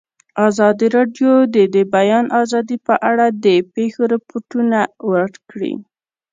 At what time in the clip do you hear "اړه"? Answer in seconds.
3.09-3.25